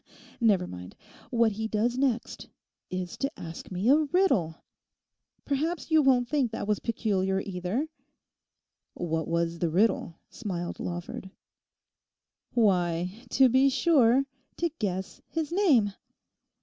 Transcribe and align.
Never 0.39 0.65
mind. 0.65 0.95
What 1.29 1.51
he 1.51 1.67
does 1.67 1.95
next 1.95 2.49
is 2.89 3.15
to 3.17 3.31
ask 3.39 3.69
me 3.69 3.87
a 3.87 3.95
riddle! 3.97 4.55
Perhaps 5.45 5.91
you 5.91 6.01
won't 6.01 6.27
think 6.27 6.49
that 6.49 6.67
was 6.67 6.79
peculiar 6.79 7.39
either?' 7.41 7.87
'What 8.95 9.27
was 9.27 9.59
the 9.59 9.69
riddle?' 9.69 10.15
smiled 10.27 10.79
Lawford. 10.79 11.29
'Why, 12.55 13.13
to 13.29 13.47
be 13.47 13.69
sure, 13.69 14.25
to 14.57 14.69
guess 14.79 15.21
his 15.27 15.51
name! 15.51 15.93